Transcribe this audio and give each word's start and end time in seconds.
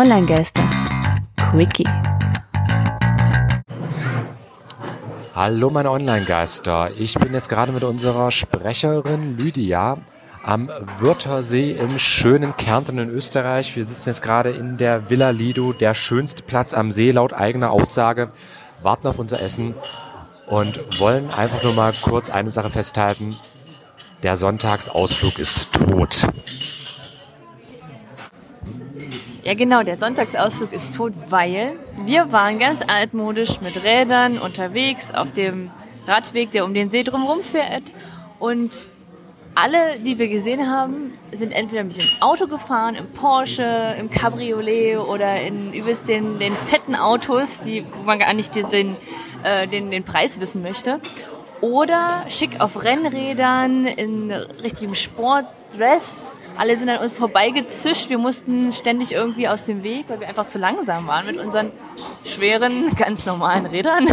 Online-Geister. 0.00 0.66
Quickie. 1.50 1.86
Hallo 5.34 5.68
meine 5.68 5.90
Online-Geister. 5.90 6.92
Ich 6.98 7.16
bin 7.16 7.34
jetzt 7.34 7.50
gerade 7.50 7.70
mit 7.70 7.84
unserer 7.84 8.30
Sprecherin 8.30 9.36
Lydia 9.36 9.98
am 10.42 10.70
Wörthersee 11.00 11.72
im 11.72 11.98
schönen 11.98 12.56
Kärnten 12.56 12.96
in 12.96 13.10
Österreich. 13.10 13.76
Wir 13.76 13.84
sitzen 13.84 14.08
jetzt 14.08 14.22
gerade 14.22 14.52
in 14.52 14.78
der 14.78 15.10
Villa 15.10 15.28
Lido, 15.28 15.74
der 15.74 15.92
schönste 15.92 16.44
Platz 16.44 16.72
am 16.72 16.90
See 16.90 17.10
laut 17.10 17.34
eigener 17.34 17.70
Aussage, 17.70 18.32
warten 18.80 19.06
auf 19.06 19.18
unser 19.18 19.42
Essen 19.42 19.74
und 20.46 20.98
wollen 20.98 21.28
einfach 21.34 21.62
nur 21.62 21.74
mal 21.74 21.92
kurz 21.92 22.30
eine 22.30 22.50
Sache 22.50 22.70
festhalten. 22.70 23.36
Der 24.22 24.38
Sonntagsausflug 24.38 25.38
ist 25.38 25.74
tot. 25.74 26.26
Ja, 29.42 29.54
genau, 29.54 29.82
der 29.82 29.98
Sonntagsausflug 29.98 30.70
ist 30.72 30.94
tot, 30.94 31.14
weil 31.30 31.78
wir 32.04 32.30
waren 32.30 32.58
ganz 32.58 32.82
altmodisch 32.86 33.60
mit 33.62 33.84
Rädern 33.84 34.36
unterwegs 34.36 35.12
auf 35.14 35.32
dem 35.32 35.70
Radweg, 36.06 36.50
der 36.50 36.66
um 36.66 36.74
den 36.74 36.90
See 36.90 37.04
drumherum 37.04 37.42
fährt. 37.42 37.94
Und 38.38 38.86
alle, 39.54 39.98
die 39.98 40.18
wir 40.18 40.28
gesehen 40.28 40.70
haben, 40.70 41.14
sind 41.32 41.52
entweder 41.52 41.84
mit 41.84 41.96
dem 41.96 42.06
Auto 42.20 42.48
gefahren, 42.48 42.94
im 42.94 43.06
Porsche, 43.12 43.96
im 43.98 44.10
Cabriolet 44.10 44.98
oder 44.98 45.40
in 45.40 45.72
übelst 45.72 46.08
den, 46.08 46.38
den 46.38 46.52
fetten 46.52 46.94
Autos, 46.94 47.60
die, 47.60 47.84
wo 47.94 48.02
man 48.02 48.18
gar 48.18 48.34
nicht 48.34 48.54
den, 48.72 48.96
äh, 49.42 49.66
den, 49.66 49.90
den 49.90 50.04
Preis 50.04 50.38
wissen 50.38 50.60
möchte. 50.60 51.00
Oder 51.62 52.24
schick 52.28 52.60
auf 52.60 52.84
Rennrädern, 52.84 53.86
in 53.86 54.30
richtigem 54.30 54.94
Sportdress. 54.94 56.34
Alle 56.56 56.76
sind 56.76 56.88
an 56.88 56.98
uns 56.98 57.12
vorbeigezischt. 57.12 58.10
Wir 58.10 58.18
mussten 58.18 58.72
ständig 58.72 59.12
irgendwie 59.12 59.48
aus 59.48 59.64
dem 59.64 59.82
Weg, 59.82 60.06
weil 60.08 60.20
wir 60.20 60.28
einfach 60.28 60.46
zu 60.46 60.58
langsam 60.58 61.06
waren 61.06 61.26
mit 61.26 61.38
unseren 61.38 61.72
schweren, 62.24 62.94
ganz 62.96 63.26
normalen 63.26 63.66
Rädern. 63.66 64.06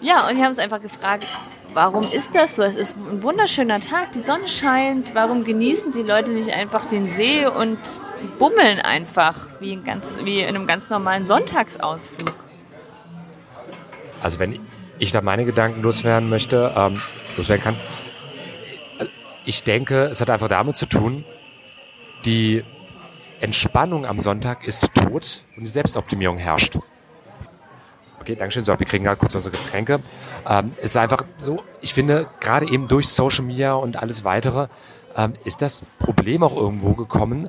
Ja, 0.00 0.28
und 0.28 0.36
wir 0.36 0.44
haben 0.44 0.50
uns 0.50 0.58
einfach 0.58 0.80
gefragt, 0.80 1.26
warum 1.74 2.02
ist 2.02 2.34
das 2.34 2.56
so? 2.56 2.62
Es 2.62 2.76
ist 2.76 2.96
ein 2.96 3.22
wunderschöner 3.22 3.80
Tag, 3.80 4.12
die 4.12 4.20
Sonne 4.20 4.48
scheint. 4.48 5.14
Warum 5.14 5.44
genießen 5.44 5.92
die 5.92 6.02
Leute 6.02 6.32
nicht 6.32 6.52
einfach 6.52 6.84
den 6.84 7.08
See 7.08 7.46
und 7.46 7.78
bummeln 8.38 8.80
einfach 8.80 9.48
wie, 9.60 9.72
in 9.72 9.84
ganz, 9.84 10.18
wie 10.24 10.40
in 10.40 10.48
einem 10.48 10.66
ganz 10.66 10.90
normalen 10.90 11.26
Sonntagsausflug? 11.26 12.34
Also 14.22 14.38
wenn 14.38 14.60
ich 14.98 15.12
da 15.12 15.20
meine 15.20 15.44
Gedanken 15.44 15.82
loswerden 15.82 16.28
möchte, 16.28 16.72
ähm, 16.76 17.00
loswerden 17.36 17.64
kann, 17.64 17.76
ich 19.48 19.64
denke, 19.64 20.04
es 20.04 20.20
hat 20.20 20.28
einfach 20.28 20.48
damit 20.48 20.76
zu 20.76 20.84
tun, 20.84 21.24
die 22.26 22.62
Entspannung 23.40 24.04
am 24.04 24.20
Sonntag 24.20 24.66
ist 24.66 24.92
tot 24.92 25.44
und 25.56 25.64
die 25.64 25.70
Selbstoptimierung 25.70 26.36
herrscht. 26.36 26.78
Okay, 28.20 28.36
Dankeschön. 28.36 28.62
So, 28.62 28.78
wir 28.78 28.86
kriegen 28.86 29.04
gerade 29.04 29.16
kurz 29.16 29.34
unsere 29.34 29.56
Getränke. 29.56 30.00
Ähm, 30.46 30.72
es 30.76 30.90
ist 30.90 30.96
einfach 30.98 31.24
so, 31.38 31.62
ich 31.80 31.94
finde, 31.94 32.26
gerade 32.40 32.70
eben 32.70 32.88
durch 32.88 33.08
Social 33.08 33.42
Media 33.46 33.72
und 33.72 33.96
alles 33.96 34.22
weitere, 34.22 34.68
ähm, 35.16 35.32
ist 35.46 35.62
das 35.62 35.82
Problem 35.98 36.42
auch 36.42 36.54
irgendwo 36.54 36.92
gekommen. 36.92 37.48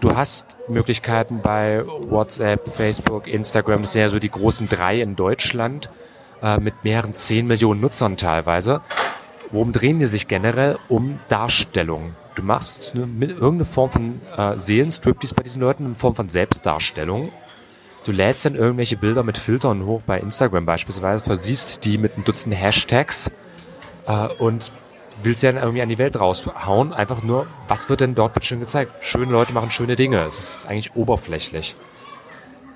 Du 0.00 0.14
hast 0.14 0.58
Möglichkeiten 0.68 1.40
bei 1.40 1.86
WhatsApp, 1.86 2.68
Facebook, 2.68 3.28
Instagram, 3.28 3.80
das 3.80 3.92
sind 3.92 4.02
ja 4.02 4.08
so 4.10 4.18
die 4.18 4.30
großen 4.30 4.68
drei 4.68 5.00
in 5.00 5.16
Deutschland, 5.16 5.88
äh, 6.42 6.58
mit 6.58 6.84
mehreren 6.84 7.14
zehn 7.14 7.46
Millionen 7.46 7.80
Nutzern 7.80 8.18
teilweise. 8.18 8.82
Worum 9.50 9.72
drehen 9.72 9.98
die 9.98 10.06
sich 10.06 10.28
generell? 10.28 10.78
Um 10.88 11.16
Darstellung. 11.28 12.14
Du 12.34 12.42
machst 12.42 12.94
eine, 12.94 13.26
irgendeine 13.26 13.64
Form 13.64 13.90
von 13.90 14.20
äh, 14.36 14.58
Seelenstriptease 14.58 15.34
bei 15.34 15.42
diesen 15.42 15.62
Leuten, 15.62 15.86
in 15.86 15.94
Form 15.94 16.14
von 16.14 16.28
Selbstdarstellung. 16.28 17.30
Du 18.04 18.12
lädst 18.12 18.44
dann 18.44 18.54
irgendwelche 18.54 18.96
Bilder 18.96 19.22
mit 19.22 19.38
Filtern 19.38 19.86
hoch 19.86 20.02
bei 20.04 20.18
Instagram 20.18 20.66
beispielsweise, 20.66 21.24
versiehst 21.24 21.84
die 21.84 21.96
mit 21.96 22.18
ein 22.18 22.24
Dutzend 22.24 22.54
Hashtags 22.54 23.30
äh, 24.06 24.26
und 24.38 24.72
willst 25.22 25.42
ja 25.42 25.52
dann 25.52 25.62
irgendwie 25.62 25.82
an 25.82 25.88
die 25.88 25.98
Welt 25.98 26.18
raushauen. 26.18 26.92
Einfach 26.92 27.22
nur, 27.22 27.46
was 27.68 27.88
wird 27.88 28.00
denn 28.00 28.14
dort 28.14 28.44
schön 28.44 28.60
gezeigt? 28.60 28.92
Schöne 29.00 29.32
Leute 29.32 29.52
machen 29.52 29.70
schöne 29.70 29.96
Dinge. 29.96 30.22
Es 30.24 30.38
ist 30.38 30.66
eigentlich 30.66 30.96
oberflächlich. 30.96 31.76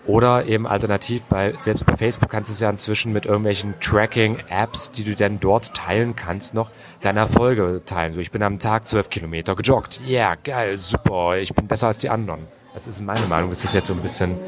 Oder 0.08 0.46
eben 0.46 0.66
alternativ 0.66 1.22
bei, 1.24 1.54
selbst 1.60 1.84
bei 1.84 1.94
Facebook 1.94 2.30
kannst 2.30 2.48
du 2.48 2.54
es 2.54 2.60
ja 2.60 2.70
inzwischen 2.70 3.12
mit 3.12 3.26
irgendwelchen 3.26 3.78
Tracking-Apps, 3.78 4.90
die 4.92 5.04
du 5.04 5.14
dann 5.14 5.38
dort 5.38 5.74
teilen 5.74 6.16
kannst, 6.16 6.54
noch 6.54 6.70
deine 7.02 7.20
Erfolge 7.20 7.82
teilen. 7.84 8.14
So, 8.14 8.20
ich 8.20 8.30
bin 8.30 8.42
am 8.42 8.58
Tag 8.58 8.88
zwölf 8.88 9.10
Kilometer 9.10 9.54
gejoggt. 9.54 10.00
Ja, 10.06 10.30
yeah, 10.30 10.34
geil, 10.42 10.78
super, 10.78 11.36
ich 11.36 11.54
bin 11.54 11.66
besser 11.66 11.88
als 11.88 11.98
die 11.98 12.08
anderen. 12.08 12.46
Das 12.72 12.86
ist 12.86 13.02
meine 13.02 13.26
Meinung, 13.26 13.50
dass 13.50 13.60
das 13.60 13.74
jetzt 13.74 13.88
so 13.88 13.92
ein 13.92 14.00
bisschen 14.00 14.38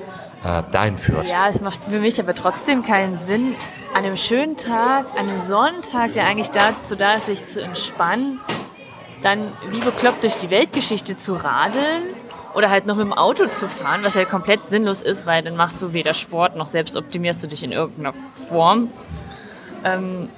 äh, 0.45 0.63
dahin 0.73 0.97
führt. 0.97 1.29
Ja, 1.29 1.47
es 1.51 1.61
macht 1.61 1.85
für 1.85 2.01
mich 2.01 2.19
aber 2.19 2.35
trotzdem 2.35 2.83
keinen 2.83 3.17
Sinn, 3.17 3.55
an 3.93 4.05
einem 4.05 4.17
schönen 4.17 4.57
Tag, 4.57 5.07
an 5.13 5.29
einem 5.29 5.39
Sonntag, 5.39 6.15
der 6.15 6.27
eigentlich 6.27 6.51
dazu 6.51 6.97
da 6.97 7.17
ist, 7.17 7.27
sich 7.27 7.45
zu 7.45 7.61
entspannen, 7.61 8.41
dann 9.23 9.53
wie 9.71 9.81
bekloppt 9.81 10.23
durch 10.23 10.37
die 10.37 10.49
Weltgeschichte 10.49 11.17
zu 11.17 11.35
radeln 11.35 12.05
oder 12.55 12.71
halt 12.71 12.87
noch 12.87 12.97
mit 12.97 13.05
dem 13.05 13.13
Auto 13.13 13.47
zu 13.47 13.69
fahren, 13.69 14.01
was 14.03 14.17
halt 14.17 14.29
komplett 14.29 14.69
sinnlos 14.69 15.03
ist, 15.03 15.27
weil 15.27 15.43
dann 15.43 15.57
machst 15.57 15.81
du 15.83 15.93
weder 15.93 16.15
Sport 16.15 16.57
noch 16.57 16.67
selbst 16.67 16.97
optimierst 16.97 17.43
du 17.43 17.49
dich 17.49 17.63
in 17.63 17.73
irgendeiner 17.73 18.13
Form. 18.35 18.91
Ähm, 19.85 20.29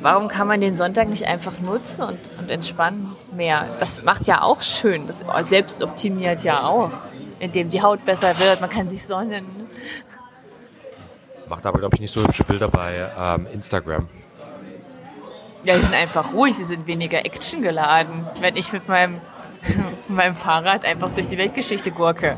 warum 0.00 0.28
kann 0.28 0.46
man 0.46 0.60
den 0.60 0.76
Sonntag 0.76 1.08
nicht 1.08 1.26
einfach 1.26 1.58
nutzen 1.60 2.02
und, 2.02 2.30
und 2.38 2.50
entspannen 2.50 3.16
mehr? 3.34 3.66
Das 3.78 4.02
macht 4.02 4.28
ja 4.28 4.42
auch 4.42 4.62
schön, 4.62 5.06
das 5.06 5.24
selbst 5.46 5.82
optimiert 5.82 6.44
ja 6.44 6.66
auch, 6.66 6.92
indem 7.40 7.70
die 7.70 7.82
Haut 7.82 8.04
besser 8.04 8.38
wird, 8.38 8.60
man 8.60 8.70
kann 8.70 8.88
sich 8.88 9.04
sonnen. 9.06 9.44
Macht 11.48 11.66
aber, 11.66 11.80
glaube 11.80 11.96
ich, 11.96 12.00
nicht 12.00 12.12
so 12.12 12.22
hübsche 12.22 12.44
Bilder 12.44 12.68
bei 12.68 13.10
ähm, 13.18 13.46
Instagram. 13.52 14.08
Ja, 15.64 15.74
die 15.76 15.80
sind 15.80 15.94
einfach 15.94 16.32
ruhig, 16.32 16.56
sie 16.56 16.64
sind 16.64 16.86
weniger 16.86 17.18
actiongeladen. 17.18 18.26
Wenn 18.40 18.56
ich 18.56 18.72
mit 18.72 18.88
meinem 18.88 19.20
meinem 20.08 20.34
Fahrrad 20.34 20.84
einfach 20.84 21.12
durch 21.12 21.26
die 21.26 21.38
Weltgeschichte 21.38 21.90
gurke. 21.90 22.36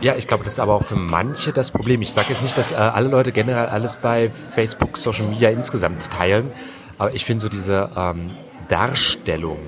Ja, 0.00 0.14
ich 0.16 0.26
glaube, 0.26 0.44
das 0.44 0.54
ist 0.54 0.60
aber 0.60 0.74
auch 0.74 0.84
für 0.84 0.96
manche 0.96 1.52
das 1.52 1.70
Problem. 1.70 2.00
Ich 2.00 2.12
sage 2.12 2.28
jetzt 2.30 2.42
nicht, 2.42 2.56
dass 2.56 2.72
äh, 2.72 2.76
alle 2.76 3.08
Leute 3.08 3.32
generell 3.32 3.66
alles 3.66 3.96
bei 3.96 4.30
Facebook, 4.30 4.96
Social 4.96 5.26
Media 5.26 5.50
insgesamt 5.50 6.10
teilen, 6.10 6.50
aber 6.96 7.12
ich 7.12 7.24
finde 7.26 7.42
so 7.42 7.48
diese 7.48 7.90
ähm, 7.94 8.30
Darstellung 8.68 9.58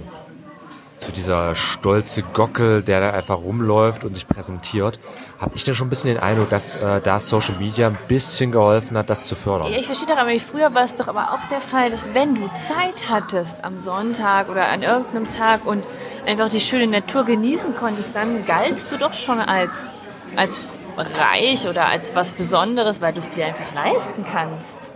so 1.03 1.13
dieser 1.13 1.55
stolze 1.55 2.23
Gockel, 2.23 2.83
der 2.83 3.01
da 3.01 3.11
einfach 3.11 3.39
rumläuft 3.39 4.05
und 4.05 4.15
sich 4.15 4.27
präsentiert, 4.27 5.01
habe 5.39 5.57
ich 5.57 5.65
da 5.65 5.75
schon 5.75 5.89
ein 5.89 5.91
bisschen 5.91 6.15
den 6.15 6.23
Eindruck, 6.23 6.51
dass 6.51 6.77
äh, 6.77 7.01
da 7.01 7.19
Social 7.19 7.57
Media 7.59 7.89
ein 7.89 7.99
bisschen 8.09 8.53
geholfen 8.53 8.97
hat, 8.97 9.11
das 9.11 9.27
zu 9.27 9.35
fördern. 9.35 9.73
Ja, 9.73 9.79
ich 9.79 9.87
verstehe 9.87 10.09
doch, 10.09 10.17
aber 10.17 10.39
früher 10.39 10.75
war 10.75 10.85
es 10.85 10.95
doch 10.95 11.09
aber 11.09 11.33
auch 11.33 11.49
der 11.51 11.61
Fall, 11.61 11.91
dass 11.91 12.15
wenn 12.15 12.35
du 12.35 12.49
Zeit 12.55 13.11
hattest 13.11 13.65
am 13.65 13.79
Sonntag 13.79 14.49
oder 14.49 14.69
an 14.69 14.83
irgendeinem 14.83 15.29
Tag 15.29 15.67
und 15.67 15.83
einfach 16.27 16.49
die 16.49 16.61
schöne 16.61 16.87
Natur 16.87 17.25
genießen 17.25 17.75
konntest, 17.77 18.11
dann 18.15 18.47
galtst 18.47 18.93
du 18.93 18.97
doch 18.97 19.13
schon 19.13 19.41
als, 19.41 19.93
als 20.37 20.67
reich 20.97 21.67
oder 21.67 21.87
als 21.87 22.15
was 22.15 22.31
Besonderes, 22.31 23.01
weil 23.01 23.13
du 23.13 23.19
es 23.19 23.31
dir 23.31 23.47
einfach 23.47 23.75
leisten 23.75 24.25
kannst. 24.31 24.93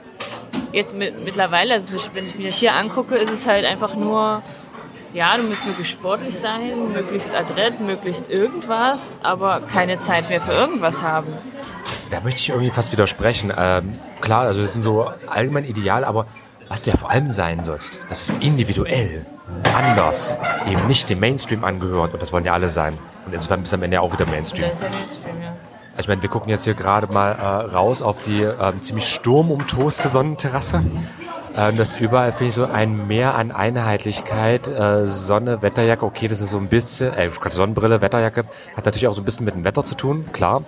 Jetzt 0.72 0.95
mit, 0.95 1.25
mittlerweile, 1.25 1.75
also 1.75 1.97
wenn 2.12 2.27
ich 2.27 2.37
mir 2.37 2.47
das 2.47 2.59
hier 2.59 2.75
angucke, 2.75 3.16
ist 3.16 3.33
es 3.33 3.47
halt 3.47 3.65
einfach 3.65 3.95
nur 3.95 4.43
ja, 5.16 5.34
du 5.38 5.44
musst 5.44 5.65
möglichst 5.65 5.93
sportlich 5.94 6.37
sein, 6.37 6.93
möglichst 6.93 7.34
adrett, 7.34 7.81
möglichst 7.81 8.28
irgendwas, 8.28 9.19
aber 9.22 9.62
keine 9.62 9.99
Zeit 9.99 10.28
mehr 10.28 10.43
für 10.43 10.53
irgendwas 10.53 11.03
haben. 11.03 11.28
Da 12.10 12.21
möchte 12.21 12.41
ich 12.41 12.50
irgendwie 12.50 12.71
fast 12.71 12.93
widersprechen. 12.93 13.50
Ähm, 13.56 13.99
klar, 14.21 14.43
also 14.43 14.60
das 14.60 14.72
sind 14.72 14.82
so 14.82 15.10
allgemein 15.27 15.65
ideal, 15.65 16.04
aber 16.04 16.27
was 16.69 16.82
du 16.82 16.91
ja 16.91 16.97
vor 16.99 17.10
allem 17.10 17.31
sein 17.31 17.62
sollst, 17.62 17.99
das 18.10 18.28
ist 18.28 18.43
individuell, 18.43 19.25
anders, 19.75 20.38
eben 20.69 20.87
nicht 20.87 21.09
dem 21.09 21.21
Mainstream 21.21 21.65
angehört 21.65 22.12
und 22.12 22.21
das 22.21 22.34
wollen 22.34 22.44
ja 22.44 22.53
alle 22.53 22.69
sein. 22.69 22.98
Und 23.25 23.33
insofern 23.33 23.62
bist 23.62 23.72
du 23.72 23.78
am 23.78 23.84
Ende 23.84 24.03
auch 24.03 24.13
wieder 24.13 24.27
Mainstream. 24.27 24.68
Das 24.68 24.83
ist 24.83 24.83
ja 24.83 24.91
Mainstream, 24.91 25.42
ja. 25.42 25.57
Ich 25.98 26.09
meine, 26.09 26.21
wir 26.21 26.28
gucken 26.28 26.51
jetzt 26.51 26.65
hier 26.65 26.74
gerade 26.74 27.07
mal 27.07 27.30
äh, 27.33 27.74
raus 27.74 28.03
auf 28.03 28.21
die 28.21 28.42
äh, 28.42 28.80
ziemlich 28.83 29.09
sturmumtoste 29.09 30.09
Sonnenterrasse. 30.09 30.84
Äh, 31.56 31.72
das 31.72 31.92
ist 31.92 32.00
überall, 32.00 32.32
finde 32.32 32.48
ich, 32.50 32.54
so 32.54 32.64
ein 32.64 33.06
Mehr 33.06 33.34
an 33.34 33.50
Einheitlichkeit. 33.50 34.68
Äh, 34.68 35.06
Sonne, 35.06 35.62
Wetterjacke, 35.62 36.04
okay, 36.04 36.28
das 36.28 36.41
ist 36.41 36.50
so 36.50 36.58
ein 36.58 36.68
bisschen, 36.68 37.12
äh, 37.14 37.30
Sonnenbrille, 37.48 38.00
Wetterjacke, 38.00 38.44
hat 38.76 38.84
natürlich 38.84 39.08
auch 39.08 39.14
so 39.14 39.22
ein 39.22 39.24
bisschen 39.24 39.47
mit 39.47 39.54
dem 39.54 39.64
Wetter 39.64 39.84
zu 39.84 39.94
tun, 39.94 40.24
klar. 40.32 40.62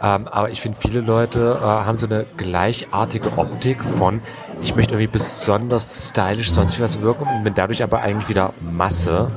Ähm, 0.00 0.28
aber 0.28 0.50
ich 0.50 0.60
finde, 0.60 0.78
viele 0.80 1.00
Leute 1.00 1.58
äh, 1.60 1.64
haben 1.64 1.98
so 1.98 2.06
eine 2.06 2.24
gleichartige 2.36 3.36
Optik 3.36 3.82
von, 3.84 4.20
ich 4.62 4.76
möchte 4.76 4.94
irgendwie 4.94 5.08
besonders 5.08 6.10
stylisch 6.10 6.52
sonst 6.52 6.78
wie 6.78 6.82
was 6.82 7.00
wirken 7.00 7.26
und 7.26 7.42
bin 7.42 7.54
dadurch 7.54 7.82
aber 7.82 8.00
eigentlich 8.00 8.28
wieder 8.28 8.52
Masse. 8.60 9.30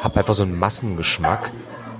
Hab 0.00 0.16
einfach 0.16 0.34
so 0.34 0.42
einen 0.42 0.58
Massengeschmack. 0.58 1.52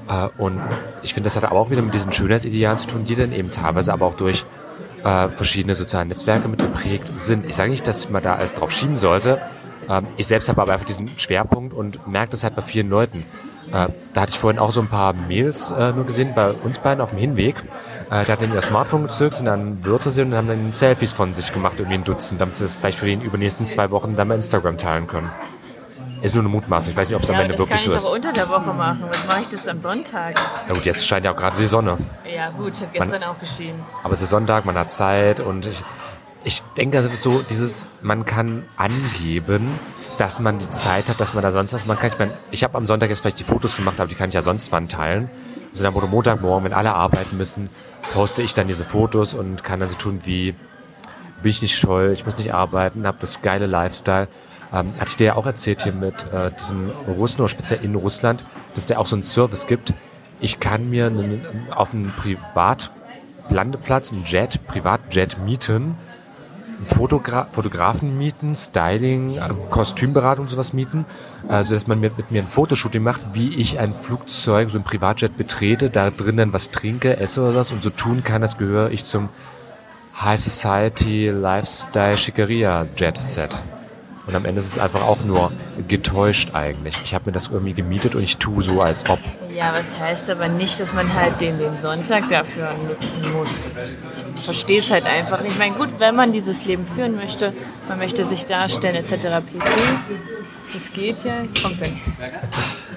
Äh, 0.09 0.29
und 0.37 0.61
ich 1.03 1.15
finde, 1.15 1.29
das 1.29 1.37
hat 1.37 1.45
aber 1.45 1.61
auch 1.61 1.71
wieder 1.71 1.83
mit 1.83 1.95
diesen 1.95 2.11
Schönheitsidealen 2.11 2.79
zu 2.79 2.89
tun, 2.89 3.05
die 3.05 3.15
dann 3.15 3.33
eben 3.33 3.53
teilweise 3.53 3.93
aber 3.93 4.07
auch 4.07 4.17
durch 4.17 4.45
äh, 5.05 5.29
verschiedene 5.29 5.75
soziale 5.75 6.07
Netzwerke 6.07 6.49
mit 6.49 6.61
geprägt 6.61 7.13
sind. 7.19 7.47
Ich 7.47 7.57
sage 7.57 7.71
nicht, 7.71 7.87
dass 7.87 8.11
man 8.11 8.23
da 8.23 8.35
alles 8.35 8.55
drauf 8.55 8.73
schieben 8.73 8.97
sollte. 8.97 9.41
Ähm, 9.89 10.07
ich 10.17 10.27
selbst 10.27 10.49
habe 10.49 10.63
aber 10.63 10.73
einfach 10.73 10.87
diesen 10.87 11.09
Schwerpunkt 11.19 11.75
und 11.75 12.07
merke 12.07 12.31
das 12.31 12.45
halt 12.45 12.57
bei 12.57 12.63
vielen 12.63 12.89
Leuten. 12.89 13.25
Äh, 13.69 13.89
da 14.13 14.21
hatte 14.21 14.33
ich 14.33 14.39
vorhin 14.39 14.59
auch 14.59 14.73
so 14.73 14.81
ein 14.81 14.89
paar 14.89 15.13
Mails 15.13 15.71
äh, 15.71 15.93
nur 15.93 16.07
gesehen 16.07 16.33
bei 16.35 16.53
uns 16.53 16.79
beiden 16.79 17.01
auf 17.01 17.11
dem 17.11 17.19
Hinweg. 17.19 17.57
Äh, 18.11 18.25
da 18.25 18.29
hatten 18.29 18.53
ihr 18.53 18.61
Smartphone 18.61 19.05
gezückt, 19.05 19.37
sind 19.37 19.47
dann 19.47 19.85
Wörthersee 19.85 20.23
und 20.23 20.35
haben 20.35 20.49
dann 20.49 20.73
Selfies 20.73 21.13
von 21.13 21.35
sich 21.35 21.53
gemacht, 21.53 21.79
irgendwie 21.79 21.99
ein 21.99 22.05
Dutzend, 22.05 22.41
damit 22.41 22.57
sie 22.57 22.65
es 22.65 22.75
vielleicht 22.75 22.99
für 22.99 23.07
die 23.07 23.15
über 23.15 23.37
die 23.37 23.45
nächsten 23.45 23.67
zwei 23.67 23.91
Wochen 23.91 24.17
dann 24.17 24.29
bei 24.29 24.35
Instagram 24.35 24.79
teilen 24.79 25.07
können. 25.07 25.31
Ist 26.25 26.35
nur 26.35 26.41
eine 26.41 26.49
Mutmaßung. 26.49 26.93
Ich 26.93 26.97
weiß 26.97 27.09
nicht, 27.09 27.17
ob 27.17 27.23
es 27.23 27.29
am 27.29 27.37
Ja, 27.37 27.43
Ende 27.43 27.53
das 27.53 27.59
wirklich 27.61 27.81
kann 27.83 27.91
so 27.91 27.91
ich 27.91 27.97
ist. 28.03 28.07
aber 28.07 28.15
unter 28.15 28.33
der 28.33 28.49
Woche 28.49 28.73
machen. 28.73 29.05
Was 29.11 29.27
mache 29.27 29.41
ich 29.43 29.49
das 29.49 29.69
am 29.69 29.81
Sonntag? 29.83 30.41
Na 30.67 30.73
gut, 30.75 30.85
jetzt 30.87 31.07
scheint 31.07 31.27
ja 31.27 31.33
auch 31.33 31.37
gerade 31.37 31.57
die 31.59 31.67
Sonne. 31.67 31.99
Ja 32.25 32.49
gut, 32.49 32.81
hat 32.81 32.95
gestern 32.95 33.23
auch 33.25 33.39
geschehen. 33.39 33.75
Aber 34.03 34.15
es 34.15 34.23
ist 34.23 34.31
Sonntag, 34.31 34.65
man 34.65 34.75
hat 34.77 34.91
Zeit 34.91 35.41
und 35.41 35.67
ich, 35.67 35.83
ich 36.43 36.63
denke, 36.79 36.97
das 36.97 37.07
ist 37.13 37.21
so 37.23 37.43
dieses, 37.43 37.85
man 38.01 38.25
kann 38.25 38.65
angeben, 38.79 39.69
dass 40.17 40.41
man 40.41 40.59
die 40.59 40.71
Zeit 40.71 41.11
hat, 41.11 41.21
dass 41.21 41.35
man 41.35 41.43
da 41.43 41.51
sonst 41.51 41.75
was 41.75 41.85
machen 41.85 41.99
kann. 42.01 42.11
Ich 42.11 42.19
meine, 42.19 42.33
ich 42.51 42.65
habe 42.65 42.79
am 42.79 42.87
Sonntag 42.87 43.11
jetzt 43.11 43.21
vielleicht 43.21 43.41
die 43.41 43.45
Fotos 43.45 43.77
gemacht, 43.77 44.01
aber 44.01 44.09
die 44.09 44.15
kann 44.15 44.29
ich 44.31 44.35
ja 44.35 44.41
sonst 44.41 44.73
wann 44.73 44.89
teilen. 44.89 45.29
Also 45.73 45.85
dann 45.85 45.93
wurde 45.93 46.07
Montagmorgen, 46.07 46.65
wenn 46.65 46.73
alle 46.73 46.95
arbeiten 46.95 47.37
müssen, 47.37 47.69
poste 48.15 48.41
ich 48.41 48.55
dann 48.55 48.67
diese 48.67 48.85
Fotos 48.87 49.35
und 49.35 49.63
kann 49.63 49.79
dann 49.81 49.91
so 49.91 49.97
tun 49.97 50.21
wie, 50.25 50.55
bin 51.43 51.51
ich 51.51 51.61
nicht 51.61 51.83
toll, 51.83 52.13
ich 52.15 52.25
muss 52.25 52.39
nicht 52.39 52.55
arbeiten, 52.55 53.07
habe 53.07 53.19
das 53.21 53.43
geile 53.43 53.67
Lifestyle. 53.67 54.29
Ähm, 54.75 54.93
hatte 54.99 55.11
ich 55.11 55.17
dir 55.17 55.27
ja 55.29 55.37
auch 55.37 55.47
erzählt 55.47 55.83
hier 55.83 55.93
mit 55.93 56.27
äh, 56.33 56.51
diesen 56.59 56.91
Russen 57.07 57.43
oder 57.43 57.49
speziell 57.49 57.85
in 57.85 57.95
Russland, 57.95 58.45
dass 58.75 58.87
der 58.87 58.99
auch 58.99 59.07
so 59.07 59.15
einen 59.15 59.23
Service 59.23 59.69
gibt. 59.69 59.95
Ich 60.41 60.59
kann 60.59 60.91
mir 60.91 61.07
einen, 61.07 61.69
auf 61.71 61.95
einem 61.95 62.11
Privatlandeplatz 62.11 64.13
einen 64.13 64.25
Jet, 64.25 64.67
Privatjet 64.67 65.39
mieten, 65.39 65.95
einen 66.77 66.87
Fotogra 66.87 67.47
Fotografen 67.53 68.19
mieten, 68.19 68.57
Styling, 68.57 69.37
äh, 69.37 69.49
Kostümberatung 69.71 70.47
und 70.47 70.51
sowas 70.51 70.73
mieten, 70.73 71.05
also 71.47 71.73
dass 71.73 71.87
man 71.87 72.01
mit, 72.01 72.17
mit 72.17 72.33
mir 72.33 72.43
ein 72.43 72.49
Fotoshooting 72.49 73.03
macht, 73.03 73.21
wie 73.35 73.55
ich 73.55 73.79
ein 73.79 73.95
Flugzeug, 73.95 74.71
so 74.71 74.79
ein 74.79 74.85
Privatjet 74.85 75.37
betrete, 75.37 75.89
da 75.89 76.11
drin 76.11 76.37
dann 76.37 76.53
was 76.53 76.73
trinke, 76.73 77.17
esse 77.19 77.43
oder 77.43 77.55
was 77.55 77.71
und 77.71 77.81
so 77.81 77.91
tun 77.91 78.25
kann, 78.25 78.43
als 78.43 78.59
gehöre 78.59 78.91
ich 78.91 79.05
zum 79.05 79.29
High 80.21 80.41
Society 80.41 81.29
Lifestyle 81.29 82.17
Schickeria 82.17 82.87
Jet 82.97 83.19
Set. 83.19 83.63
Und 84.27 84.35
am 84.35 84.45
Ende 84.45 84.61
ist 84.61 84.69
es 84.69 84.79
einfach 84.79 85.03
auch 85.03 85.23
nur 85.25 85.53
getäuscht 85.87 86.55
eigentlich. 86.55 86.99
Ich 87.05 87.15
habe 87.15 87.27
mir 87.27 87.33
das 87.33 87.49
irgendwie 87.49 87.75
gemietet 87.75 88.15
und 88.15 88.23
ich 88.23 88.39
tue 88.39 88.63
so, 88.63 88.81
als 88.81 89.09
ob. 89.09 89.19
Ja, 89.55 89.73
was 89.79 89.99
heißt 89.99 90.31
aber 90.31 90.49
nicht, 90.49 90.81
dass 90.81 90.95
man 90.95 91.13
halt 91.13 91.41
den, 91.41 91.59
den 91.59 91.79
Sonntag 91.79 92.29
dafür 92.31 92.75
nutzen 92.89 93.33
muss. 93.33 93.73
Ich 94.37 94.45
verstehe 94.45 94.79
es 94.79 94.91
halt 94.91 95.07
einfach 95.07 95.43
nicht. 95.43 95.53
Ich 95.53 95.59
meine, 95.59 95.77
gut, 95.77 95.91
wenn 95.99 96.17
man 96.17 96.33
dieses 96.33 96.65
Leben 96.65 96.87
führen 96.87 97.17
möchte, 97.17 97.53
man 97.89 97.99
möchte 97.99 98.25
sich 98.25 98.47
darstellen 98.47 98.97
etc. 98.97 99.11
pp. 99.13 99.65
Das 100.73 100.93
geht 100.93 101.23
ja. 101.25 101.43
Jetzt 101.43 101.63
kommt 101.63 101.81
dann. 101.81 102.01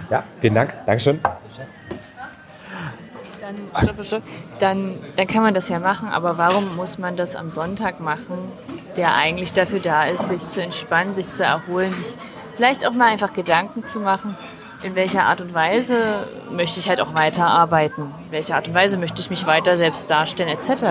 Ja, 0.09 0.23
vielen 0.39 0.55
Dank. 0.55 0.73
Dankeschön. 0.85 1.19
Dann, 3.47 3.55
stopp, 3.81 4.05
stopp. 4.05 4.23
Dann, 4.59 4.95
dann 5.15 5.27
kann 5.27 5.41
man 5.41 5.53
das 5.53 5.69
ja 5.69 5.79
machen, 5.79 6.09
aber 6.09 6.37
warum 6.37 6.75
muss 6.75 6.97
man 6.97 7.15
das 7.15 7.37
am 7.37 7.49
Sonntag 7.49 8.01
machen, 8.01 8.37
der 8.97 9.15
eigentlich 9.15 9.53
dafür 9.53 9.79
da 9.79 10.03
ist, 10.03 10.27
sich 10.27 10.45
zu 10.49 10.61
entspannen, 10.61 11.13
sich 11.13 11.29
zu 11.29 11.45
erholen, 11.45 11.93
sich 11.93 12.17
vielleicht 12.57 12.85
auch 12.85 12.91
mal 12.91 13.05
einfach 13.05 13.31
Gedanken 13.31 13.85
zu 13.85 14.01
machen, 14.01 14.35
in 14.83 14.95
welcher 14.95 15.23
Art 15.23 15.39
und 15.39 15.53
Weise 15.53 16.27
möchte 16.51 16.81
ich 16.81 16.89
halt 16.89 16.99
auch 16.99 17.15
weiterarbeiten, 17.15 18.11
in 18.25 18.31
welcher 18.31 18.55
Art 18.55 18.67
und 18.67 18.73
Weise 18.73 18.97
möchte 18.97 19.21
ich 19.21 19.29
mich 19.29 19.47
weiter 19.47 19.77
selbst 19.77 20.09
darstellen, 20.09 20.49
etc. 20.49 20.83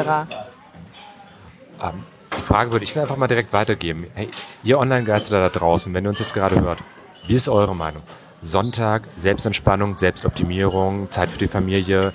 Ähm, 1.83 2.05
die 2.35 2.41
Frage 2.41 2.73
würde 2.73 2.85
ich 2.85 2.99
einfach 2.99 3.19
mal 3.19 3.29
direkt 3.29 3.53
weitergeben. 3.53 4.07
Hey, 4.15 4.31
ihr 4.63 4.79
Online-Geister 4.79 5.43
da 5.43 5.51
draußen, 5.51 5.93
wenn 5.93 6.07
ihr 6.07 6.09
uns 6.09 6.21
jetzt 6.21 6.33
gerade 6.33 6.59
hört, 6.59 6.79
wie 7.27 7.35
ist 7.35 7.51
eure 7.51 7.77
Meinung? 7.77 8.03
Sonntag, 8.41 9.03
Selbstentspannung, 9.17 9.99
Selbstoptimierung, 9.99 11.11
Zeit 11.11 11.29
für 11.29 11.39
die 11.39 11.49
Familie, 11.49 12.13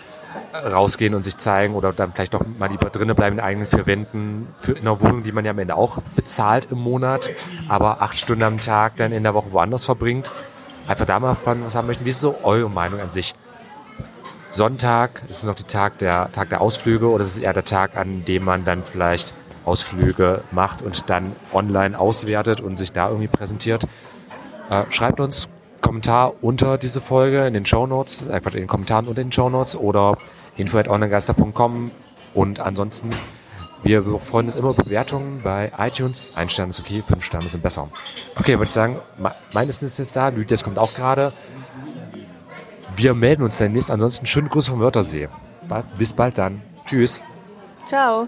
rausgehen 0.54 1.14
und 1.14 1.24
sich 1.24 1.38
zeigen 1.38 1.76
oder 1.76 1.94
dann 1.94 2.14
vielleicht 2.14 2.34
doch 2.34 2.42
mal 2.58 2.70
lieber 2.70 2.90
drinnen 2.90 3.16
bleiben 3.16 3.38
in 3.38 3.44
eigenen 3.44 3.68
vier 3.68 3.86
Wänden 3.86 4.48
für 4.60 4.74
in 4.74 4.82
einer 4.82 5.02
Wohnung, 5.02 5.24
die 5.24 5.32
man 5.32 5.46
ja 5.46 5.52
am 5.52 5.60
Ende 5.60 5.76
auch 5.76 6.00
bezahlt 6.16 6.72
im 6.72 6.80
Monat, 6.80 7.30
aber 7.68 8.02
acht 8.02 8.18
Stunden 8.18 8.44
am 8.44 8.60
Tag 8.60 8.98
dann 8.98 9.12
in 9.12 9.24
der 9.24 9.34
Woche 9.34 9.52
woanders 9.52 9.86
verbringt. 9.86 10.32
Einfach 10.88 11.06
da 11.06 11.20
mal 11.20 11.36
von 11.36 11.64
was 11.66 11.76
haben 11.76 11.88
möchten. 11.88 12.06
Wie 12.06 12.10
ist 12.10 12.20
so 12.20 12.36
eure 12.44 12.70
Meinung 12.70 13.00
an 13.00 13.12
sich? 13.12 13.36
Sonntag 14.50 15.22
ist 15.30 15.44
noch 15.44 15.56
der 15.56 15.68
Tag 15.68 15.98
der 16.00 16.32
Tag 16.34 16.50
der 16.50 16.60
Ausflüge 16.60 17.10
oder 17.10 17.24
ist 17.24 17.38
es 17.38 17.38
eher 17.38 17.54
der 17.54 17.64
Tag, 17.64 17.96
an 17.96 18.26
dem 18.26 18.44
man 18.44 18.66
dann 18.66 18.84
vielleicht 18.84 19.34
Ausflüge 19.64 20.42
macht 20.52 20.82
und 20.82 21.10
dann 21.10 21.36
online 21.54 21.98
auswertet 21.98 22.60
und 22.60 22.78
sich 22.78 22.92
da 22.92 23.08
irgendwie 23.08 23.28
präsentiert? 23.28 23.88
Äh, 24.70 24.84
schreibt 24.90 25.20
uns 25.20 25.48
Kommentar 25.82 26.34
unter 26.42 26.78
diese 26.78 27.02
Folge 27.02 27.46
in 27.48 27.54
den 27.54 27.66
Show 27.66 27.86
Notes, 27.88 28.28
äh, 28.28 28.40
Quatsch, 28.40 28.54
in 28.56 28.62
den 28.62 28.68
Kommentaren 28.68 29.08
unter 29.08 29.22
den 29.24 29.32
Show 29.32 29.50
Notes 29.50 29.76
oder 29.76 30.18
info@onlinegeister.com 30.58 31.92
und 32.34 32.60
ansonsten 32.60 33.10
wir 33.84 34.04
freuen 34.20 34.46
uns 34.46 34.56
immer 34.56 34.70
über 34.70 34.84
Bewertungen 34.84 35.42
bei 35.44 35.72
iTunes. 35.80 36.32
Ein 36.36 36.50
Stern 36.50 36.70
ist 36.70 36.80
okay, 36.80 37.02
fünf 37.06 37.24
Sterne 37.24 37.50
sind 37.50 37.64
besser. 37.64 37.90
Okay, 38.40 38.54
würde 38.54 38.66
ich 38.66 38.70
sagen, 38.72 38.98
me- 39.18 39.34
meines 39.54 39.82
ist 39.82 39.98
jetzt 39.98 40.16
da, 40.16 40.28
Lydias 40.30 40.64
kommt 40.64 40.78
auch 40.78 40.94
gerade. 40.94 41.34
Wir 42.96 43.16
melden 43.16 43.42
uns 43.44 43.58
demnächst. 43.58 43.90
Ansonsten 43.90 44.28
schöne 44.28 44.50
Grüße 44.50 44.70
vom 44.70 44.80
Wörthersee. 44.82 45.30
Bis 45.98 46.14
bald 46.14 46.38
dann. 46.38 46.62
Tschüss. 46.86 47.24
Ciao. 47.88 48.28